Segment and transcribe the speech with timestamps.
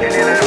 [0.00, 0.45] 今天呢